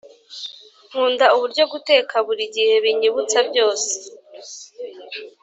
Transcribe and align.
nkunda 0.89 1.25
uburyo 1.35 1.63
guteka 1.73 2.15
buri 2.25 2.43
gihe 2.55 2.75
binyibutsa 2.83 3.39
byose 3.49 3.91